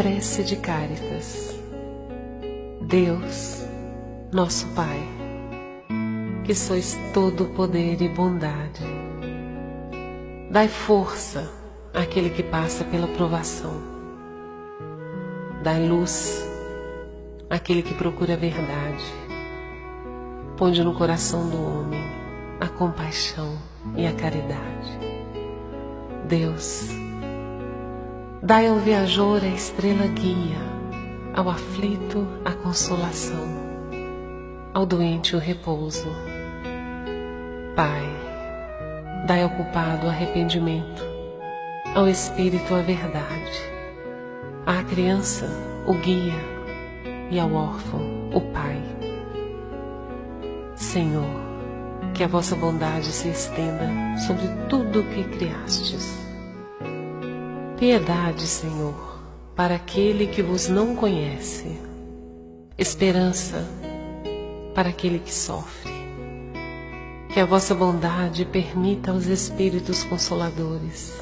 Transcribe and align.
prece 0.00 0.42
de 0.42 0.56
Cáritas. 0.56 1.60
Deus, 2.80 3.62
nosso 4.32 4.66
Pai, 4.68 4.98
que 6.42 6.54
sois 6.54 6.98
todo 7.12 7.44
poder 7.48 8.00
e 8.00 8.08
bondade, 8.08 8.82
dai 10.50 10.68
força 10.68 11.52
àquele 11.92 12.30
que 12.30 12.42
passa 12.42 12.82
pela 12.82 13.08
provação, 13.08 13.74
dai 15.62 15.86
luz 15.86 16.48
àquele 17.50 17.82
que 17.82 17.92
procura 17.92 18.32
a 18.32 18.38
verdade, 18.38 19.04
ponde 20.56 20.82
no 20.82 20.94
coração 20.94 21.46
do 21.50 21.62
homem 21.62 22.02
a 22.58 22.68
compaixão 22.68 23.58
e 23.94 24.06
a 24.06 24.14
caridade. 24.14 24.98
Deus, 26.26 26.88
dai 28.42 28.68
ao 28.68 28.76
viajor 28.76 29.42
a 29.44 29.48
estrela 29.48 30.06
guia, 30.06 30.58
ao 31.34 31.50
aflito 31.50 32.26
a 32.42 32.52
consolação, 32.52 33.46
ao 34.72 34.86
doente 34.86 35.36
o 35.36 35.38
repouso. 35.38 36.08
Pai, 37.76 38.02
dai 39.26 39.42
ao 39.42 39.50
culpado 39.50 40.06
o 40.06 40.08
arrependimento, 40.08 41.04
ao 41.94 42.08
espírito 42.08 42.74
a 42.74 42.80
verdade, 42.80 43.60
à 44.64 44.82
criança 44.84 45.46
o 45.86 45.92
guia 45.92 46.40
e 47.30 47.38
ao 47.38 47.52
órfão 47.52 48.00
o 48.32 48.40
pai. 48.52 48.80
Senhor, 50.74 51.28
que 52.14 52.24
a 52.24 52.26
vossa 52.26 52.56
bondade 52.56 53.06
se 53.06 53.28
estenda 53.28 53.86
sobre 54.26 54.48
tudo 54.70 55.00
o 55.00 55.04
que 55.04 55.24
criastes. 55.24 56.29
Piedade, 57.80 58.46
Senhor, 58.46 59.22
para 59.56 59.76
aquele 59.76 60.26
que 60.26 60.42
vos 60.42 60.68
não 60.68 60.94
conhece, 60.94 61.80
esperança 62.76 63.66
para 64.74 64.90
aquele 64.90 65.18
que 65.18 65.32
sofre. 65.32 65.90
Que 67.32 67.40
a 67.40 67.46
vossa 67.46 67.74
bondade 67.74 68.44
permita 68.44 69.12
aos 69.12 69.24
Espíritos 69.24 70.04
Consoladores 70.04 71.14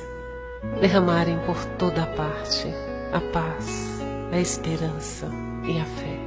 derramarem 0.80 1.38
por 1.46 1.64
toda 1.78 2.02
a 2.02 2.06
parte 2.06 2.66
a 3.12 3.20
paz, 3.20 4.00
a 4.32 4.40
esperança 4.40 5.30
e 5.64 5.78
a 5.78 5.84
fé. 5.84 6.18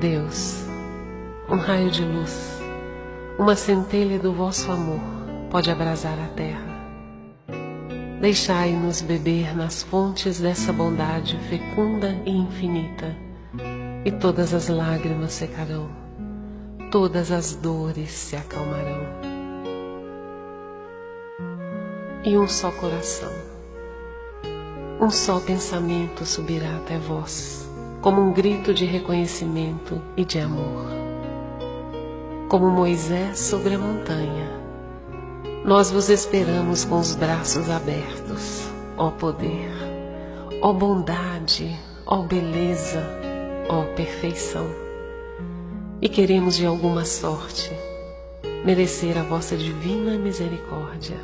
Deus, 0.00 0.64
um 1.50 1.56
raio 1.56 1.90
de 1.90 2.02
luz, 2.02 2.62
uma 3.38 3.54
centelha 3.54 4.18
do 4.18 4.32
vosso 4.32 4.72
amor 4.72 5.02
pode 5.50 5.70
abrasar 5.70 6.18
a 6.18 6.28
terra 6.28 6.67
Deixai-nos 8.20 9.00
beber 9.00 9.56
nas 9.56 9.84
fontes 9.84 10.40
dessa 10.40 10.72
bondade 10.72 11.38
fecunda 11.48 12.20
e 12.26 12.32
infinita, 12.32 13.16
e 14.04 14.10
todas 14.10 14.52
as 14.52 14.66
lágrimas 14.66 15.32
secarão, 15.34 15.88
todas 16.90 17.30
as 17.30 17.54
dores 17.54 18.10
se 18.10 18.34
acalmarão. 18.34 19.06
E 22.24 22.36
um 22.36 22.48
só 22.48 22.72
coração, 22.72 23.32
um 25.00 25.10
só 25.10 25.38
pensamento 25.38 26.26
subirá 26.26 26.76
até 26.78 26.98
vós, 26.98 27.70
como 28.00 28.20
um 28.20 28.32
grito 28.32 28.74
de 28.74 28.84
reconhecimento 28.84 30.02
e 30.16 30.24
de 30.24 30.40
amor. 30.40 30.88
Como 32.48 32.68
Moisés 32.68 33.38
sobre 33.38 33.74
a 33.74 33.78
montanha, 33.78 34.67
nós 35.64 35.90
vos 35.90 36.08
esperamos 36.08 36.84
com 36.84 36.98
os 36.98 37.14
braços 37.14 37.68
abertos, 37.68 38.68
ó 38.96 39.10
poder, 39.10 39.70
ó 40.62 40.72
bondade, 40.72 41.76
ó 42.06 42.22
beleza, 42.22 43.02
ó 43.68 43.82
perfeição. 43.94 44.66
E 46.00 46.08
queremos 46.08 46.56
de 46.56 46.64
alguma 46.64 47.04
sorte 47.04 47.70
merecer 48.64 49.18
a 49.18 49.22
vossa 49.22 49.56
divina 49.56 50.16
misericórdia. 50.16 51.18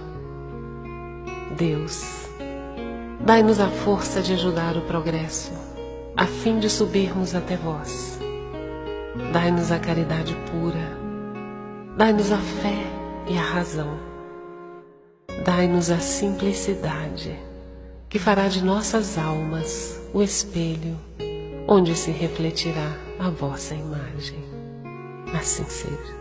Deus, 1.57 2.29
dai-nos 3.21 3.61
a 3.61 3.69
força 3.69 4.21
de 4.21 4.33
ajudar 4.33 4.77
o 4.77 4.83
progresso, 4.83 5.53
a 6.17 6.27
fim 6.27 6.59
de 6.59 6.69
subirmos 6.69 7.35
até 7.35 7.57
vós. 7.57 8.19
Dai-nos 9.33 9.71
a 9.71 9.79
caridade 9.79 10.37
pura, 10.51 10.99
dai-nos 11.97 12.33
a 12.33 12.39
fé 12.39 12.85
e 13.29 13.39
a 13.39 13.43
razão 13.43 14.14
Dai-nos 15.45 15.91
a 15.91 15.99
simplicidade, 15.99 17.39
que 18.09 18.19
fará 18.19 18.49
de 18.49 18.65
nossas 18.65 19.19
almas 19.19 20.01
o 20.15 20.23
espelho 20.23 20.99
onde 21.69 21.95
se 21.95 22.11
refletirá 22.11 22.97
a 23.19 23.29
vossa 23.29 23.75
imagem. 23.75 24.43
Assim 25.39 25.65
seja. 25.65 26.15